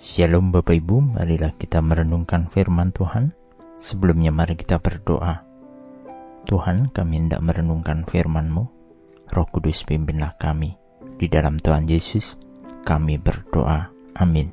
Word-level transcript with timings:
Shalom 0.00 0.48
Bapak 0.48 0.72
Ibu, 0.72 1.20
marilah 1.20 1.52
kita 1.60 1.84
merenungkan 1.84 2.48
firman 2.48 2.96
Tuhan. 2.96 3.36
Sebelumnya 3.76 4.32
mari 4.32 4.56
kita 4.56 4.80
berdoa. 4.80 5.44
Tuhan, 6.48 6.88
kami 6.96 7.26
hendak 7.26 7.44
merenungkan 7.44 8.08
firman-Mu. 8.08 8.64
Roh 9.28 9.48
Kudus 9.52 9.84
pimpinlah 9.84 10.40
kami. 10.40 10.72
Di 11.20 11.28
dalam 11.28 11.60
Tuhan 11.60 11.84
Yesus, 11.84 12.40
kami 12.88 13.20
berdoa. 13.20 13.92
Amin. 14.16 14.48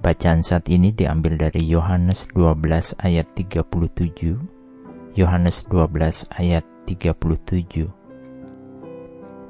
Bacaan 0.00 0.40
saat 0.40 0.72
ini 0.72 0.88
diambil 0.88 1.36
dari 1.36 1.68
Yohanes 1.68 2.32
12 2.32 2.96
ayat 3.04 3.28
37. 3.36 5.20
Yohanes 5.20 5.68
12 5.68 6.32
ayat 6.32 6.64
37. 6.88 7.97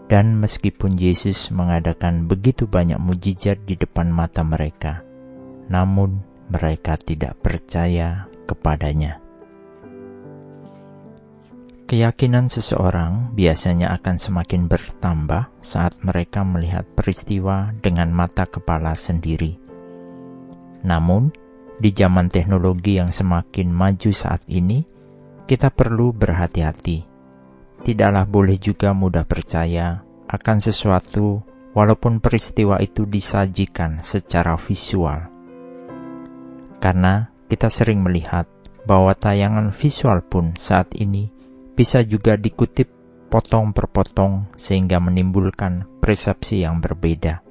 Dan 0.09 0.41
meskipun 0.41 0.97
Yesus 0.97 1.53
mengadakan 1.53 2.25
begitu 2.25 2.65
banyak 2.65 2.97
mujizat 2.97 3.61
di 3.69 3.77
depan 3.77 4.09
mata 4.09 4.41
mereka, 4.41 5.05
namun 5.69 6.25
mereka 6.49 6.97
tidak 6.97 7.37
percaya 7.45 8.25
kepadanya. 8.49 9.21
Keyakinan 11.85 12.49
seseorang 12.49 13.37
biasanya 13.37 13.93
akan 14.01 14.17
semakin 14.17 14.65
bertambah 14.65 15.53
saat 15.61 16.01
mereka 16.01 16.41
melihat 16.41 16.89
peristiwa 16.97 17.77
dengan 17.85 18.09
mata 18.09 18.49
kepala 18.49 18.97
sendiri. 18.97 19.61
Namun, 20.89 21.33
di 21.77 21.93
zaman 21.93 22.33
teknologi 22.33 22.97
yang 22.97 23.13
semakin 23.13 23.69
maju 23.69 24.09
saat 24.13 24.41
ini, 24.49 24.85
kita 25.45 25.69
perlu 25.69 26.17
berhati-hati 26.17 27.18
tidaklah 27.83 28.25
boleh 28.27 28.59
juga 28.59 28.91
mudah 28.95 29.25
percaya 29.27 30.03
akan 30.29 30.57
sesuatu 30.61 31.43
walaupun 31.73 32.21
peristiwa 32.21 32.83
itu 32.83 33.07
disajikan 33.07 34.03
secara 34.05 34.59
visual. 34.59 35.31
Karena 36.79 37.31
kita 37.49 37.71
sering 37.73 38.05
melihat 38.05 38.47
bahwa 38.85 39.13
tayangan 39.17 39.75
visual 39.75 40.23
pun 40.25 40.55
saat 40.57 40.95
ini 40.97 41.29
bisa 41.75 42.03
juga 42.03 42.35
dikutip 42.35 42.89
potong 43.29 43.77
per 43.77 43.87
potong 43.93 44.49
sehingga 44.57 44.99
menimbulkan 44.99 46.01
persepsi 46.01 46.65
yang 46.65 46.81
berbeda. 46.81 47.45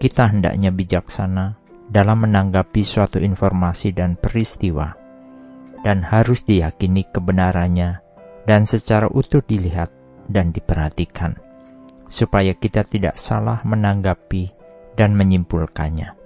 Kita 0.00 0.32
hendaknya 0.32 0.72
bijaksana 0.72 1.60
dalam 1.90 2.24
menanggapi 2.24 2.80
suatu 2.84 3.18
informasi 3.18 3.92
dan 3.92 4.16
peristiwa, 4.16 4.94
dan 5.82 6.06
harus 6.06 6.46
diyakini 6.46 7.08
kebenarannya 7.10 8.09
dan 8.50 8.66
secara 8.66 9.06
utuh 9.06 9.46
dilihat 9.46 9.94
dan 10.26 10.50
diperhatikan, 10.50 11.38
supaya 12.10 12.50
kita 12.50 12.82
tidak 12.82 13.14
salah 13.14 13.62
menanggapi 13.62 14.50
dan 14.98 15.14
menyimpulkannya. 15.14 16.18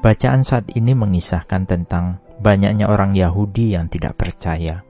Bacaan 0.00 0.48
saat 0.48 0.72
ini 0.72 0.96
mengisahkan 0.96 1.68
tentang 1.68 2.24
banyaknya 2.40 2.88
orang 2.88 3.12
Yahudi 3.12 3.76
yang 3.76 3.92
tidak 3.92 4.16
percaya, 4.16 4.80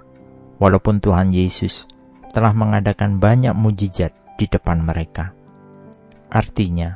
walaupun 0.62 1.02
Tuhan 1.02 1.34
Yesus 1.34 1.90
telah 2.30 2.54
mengadakan 2.54 3.18
banyak 3.18 3.58
mujizat 3.58 4.14
di 4.38 4.46
depan 4.46 4.86
mereka. 4.86 5.34
Artinya, 6.30 6.94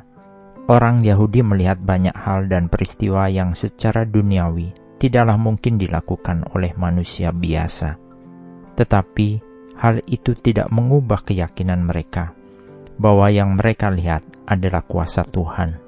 orang 0.71 1.03
Yahudi 1.03 1.43
melihat 1.43 1.75
banyak 1.75 2.15
hal 2.15 2.47
dan 2.47 2.71
peristiwa 2.71 3.27
yang 3.27 3.51
secara 3.51 4.07
duniawi 4.07 4.71
tidaklah 4.95 5.35
mungkin 5.35 5.75
dilakukan 5.75 6.47
oleh 6.55 6.71
manusia 6.79 7.35
biasa 7.35 8.10
tetapi 8.75 9.41
hal 9.77 10.03
itu 10.05 10.37
tidak 10.37 10.69
mengubah 10.69 11.25
keyakinan 11.25 11.81
mereka 11.83 12.37
bahwa 13.01 13.33
yang 13.33 13.57
mereka 13.57 13.89
lihat 13.89 14.21
adalah 14.45 14.85
kuasa 14.85 15.25
Tuhan. 15.25 15.81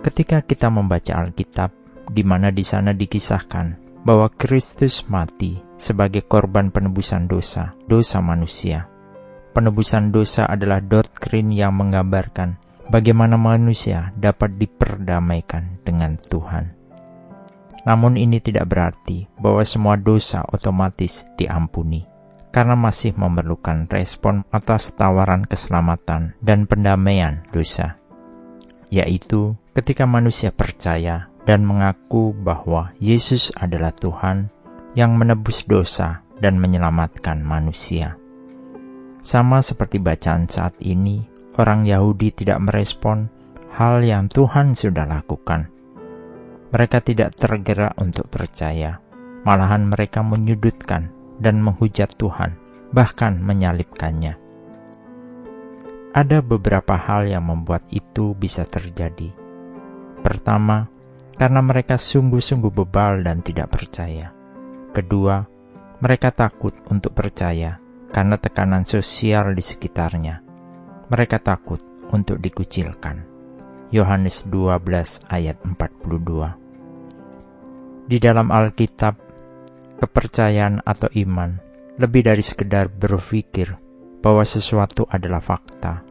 Ketika 0.00 0.44
kita 0.44 0.68
membaca 0.72 1.16
Alkitab, 1.20 1.70
di 2.08 2.20
mana 2.24 2.52
di 2.52 2.64
sana 2.64 2.92
dikisahkan 2.92 4.00
bahwa 4.04 4.28
Kristus 4.32 5.08
mati 5.08 5.56
sebagai 5.80 6.28
korban 6.28 6.68
penebusan 6.68 7.24
dosa, 7.24 7.72
dosa 7.88 8.20
manusia. 8.20 8.88
Penebusan 9.56 10.12
dosa 10.12 10.44
adalah 10.44 10.82
doktrin 10.84 11.48
yang 11.54 11.72
menggambarkan 11.78 12.58
bagaimana 12.92 13.40
manusia 13.40 14.12
dapat 14.18 14.60
diperdamaikan 14.60 15.80
dengan 15.86 16.20
Tuhan. 16.20 16.83
Namun 17.84 18.16
ini 18.16 18.40
tidak 18.40 18.72
berarti 18.72 19.28
bahwa 19.36 19.60
semua 19.60 20.00
dosa 20.00 20.40
otomatis 20.48 21.28
diampuni, 21.36 22.08
karena 22.48 22.72
masih 22.72 23.12
memerlukan 23.12 23.84
respon 23.92 24.40
atas 24.48 24.96
tawaran 24.96 25.44
keselamatan 25.44 26.32
dan 26.40 26.64
pendamaian 26.64 27.44
dosa, 27.52 28.00
yaitu 28.88 29.52
ketika 29.76 30.08
manusia 30.08 30.48
percaya 30.48 31.28
dan 31.44 31.60
mengaku 31.60 32.32
bahwa 32.32 32.96
Yesus 32.96 33.52
adalah 33.60 33.92
Tuhan 33.92 34.48
yang 34.96 35.20
menebus 35.20 35.68
dosa 35.68 36.24
dan 36.40 36.56
menyelamatkan 36.56 37.44
manusia. 37.44 38.16
Sama 39.20 39.60
seperti 39.60 40.00
bacaan 40.00 40.48
saat 40.48 40.72
ini, 40.80 41.20
orang 41.60 41.84
Yahudi 41.84 42.32
tidak 42.32 42.64
merespon 42.64 43.28
hal 43.76 44.00
yang 44.00 44.32
Tuhan 44.32 44.72
sudah 44.72 45.04
lakukan 45.04 45.73
mereka 46.74 46.98
tidak 46.98 47.38
tergerak 47.38 47.94
untuk 48.02 48.26
percaya, 48.26 48.98
malahan 49.46 49.86
mereka 49.86 50.26
menyudutkan 50.26 51.06
dan 51.38 51.62
menghujat 51.62 52.18
Tuhan, 52.18 52.58
bahkan 52.90 53.38
menyalibkannya. 53.38 54.34
Ada 56.10 56.42
beberapa 56.42 56.98
hal 56.98 57.30
yang 57.30 57.46
membuat 57.46 57.86
itu 57.94 58.34
bisa 58.34 58.66
terjadi. 58.66 59.30
Pertama, 60.26 60.90
karena 61.38 61.62
mereka 61.62 61.94
sungguh-sungguh 61.94 62.74
bebal 62.74 63.22
dan 63.22 63.38
tidak 63.46 63.70
percaya. 63.70 64.34
Kedua, 64.90 65.46
mereka 66.02 66.34
takut 66.34 66.74
untuk 66.90 67.14
percaya 67.14 67.78
karena 68.10 68.34
tekanan 68.34 68.82
sosial 68.82 69.54
di 69.54 69.62
sekitarnya. 69.62 70.42
Mereka 71.06 71.38
takut 71.38 71.78
untuk 72.10 72.42
dikucilkan. 72.42 73.30
Yohanes 73.94 74.42
12 74.50 75.30
ayat 75.30 75.62
42 75.62 76.63
di 78.04 78.20
dalam 78.20 78.52
Alkitab, 78.52 79.14
kepercayaan 80.00 80.84
atau 80.84 81.08
iman 81.24 81.56
lebih 81.96 82.26
dari 82.26 82.42
sekedar 82.42 82.90
berpikir 82.90 83.72
bahwa 84.20 84.42
sesuatu 84.42 85.06
adalah 85.08 85.40
fakta. 85.40 86.02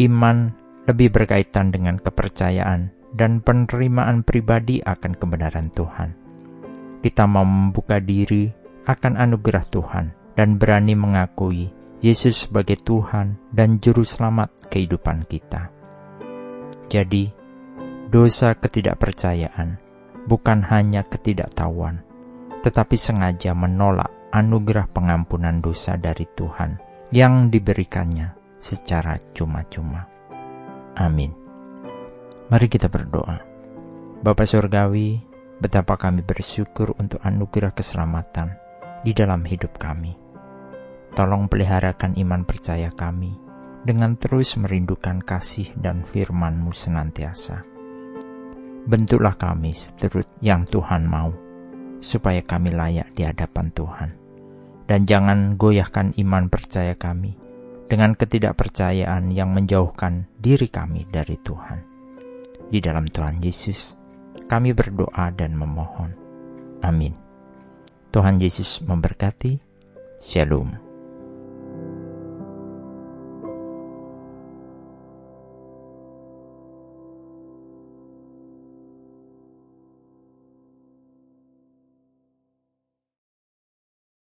Iman 0.00 0.54
lebih 0.84 1.12
berkaitan 1.12 1.72
dengan 1.72 1.96
kepercayaan 2.00 2.92
dan 3.14 3.40
penerimaan 3.40 4.26
pribadi 4.26 4.82
akan 4.82 5.12
kebenaran 5.14 5.70
Tuhan. 5.70 6.10
Kita 7.00 7.24
mau 7.28 7.46
membuka 7.46 8.00
diri 8.00 8.48
akan 8.84 9.16
anugerah 9.16 9.64
Tuhan 9.68 10.06
dan 10.34 10.58
berani 10.58 10.98
mengakui 10.98 11.70
Yesus 12.04 12.48
sebagai 12.48 12.76
Tuhan 12.84 13.38
dan 13.54 13.80
Juru 13.80 14.04
Selamat 14.04 14.52
kehidupan 14.68 15.24
kita. 15.24 15.72
Jadi, 16.92 17.32
dosa 18.12 18.52
ketidakpercayaan 18.52 19.80
bukan 20.24 20.64
hanya 20.64 21.04
ketidaktahuan, 21.04 22.00
tetapi 22.64 22.96
sengaja 22.96 23.52
menolak 23.52 24.08
anugerah 24.32 24.88
pengampunan 24.90 25.60
dosa 25.60 25.94
dari 26.00 26.26
Tuhan 26.26 26.80
yang 27.12 27.52
diberikannya 27.52 28.34
secara 28.58 29.20
cuma-cuma. 29.36 30.08
Amin. 30.96 31.30
Mari 32.48 32.66
kita 32.66 32.88
berdoa. 32.88 33.38
Bapa 34.24 34.44
Surgawi, 34.48 35.20
betapa 35.60 36.00
kami 36.00 36.24
bersyukur 36.24 36.96
untuk 36.96 37.20
anugerah 37.20 37.76
keselamatan 37.76 38.56
di 39.04 39.12
dalam 39.12 39.44
hidup 39.44 39.76
kami. 39.76 40.16
Tolong 41.12 41.46
peliharakan 41.46 42.16
iman 42.18 42.42
percaya 42.42 42.90
kami 42.90 43.36
dengan 43.84 44.16
terus 44.16 44.56
merindukan 44.56 45.20
kasih 45.22 45.70
dan 45.76 46.02
firman-Mu 46.02 46.72
senantiasa 46.72 47.73
bentuklah 48.84 49.36
kami 49.36 49.72
seturut 49.72 50.28
yang 50.44 50.68
Tuhan 50.68 51.08
mau, 51.08 51.32
supaya 52.04 52.44
kami 52.44 52.72
layak 52.72 53.12
di 53.16 53.24
hadapan 53.24 53.72
Tuhan. 53.72 54.10
Dan 54.84 55.08
jangan 55.08 55.56
goyahkan 55.56 56.12
iman 56.20 56.52
percaya 56.52 56.92
kami 56.92 57.32
dengan 57.88 58.12
ketidakpercayaan 58.12 59.32
yang 59.32 59.52
menjauhkan 59.56 60.28
diri 60.36 60.68
kami 60.68 61.08
dari 61.08 61.40
Tuhan. 61.40 61.80
Di 62.68 62.84
dalam 62.84 63.08
Tuhan 63.08 63.40
Yesus, 63.40 63.96
kami 64.44 64.76
berdoa 64.76 65.32
dan 65.32 65.56
memohon. 65.56 66.12
Amin. 66.84 67.16
Tuhan 68.12 68.36
Yesus 68.36 68.84
memberkati. 68.84 69.56
Shalom. 70.20 70.83